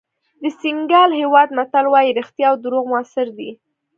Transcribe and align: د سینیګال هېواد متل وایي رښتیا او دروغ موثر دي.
د 0.41 0.43
سینیګال 0.59 1.09
هېواد 1.21 1.49
متل 1.57 1.85
وایي 1.93 2.11
رښتیا 2.19 2.47
او 2.51 2.55
دروغ 2.63 2.83
موثر 2.93 3.27
دي. 3.37 3.51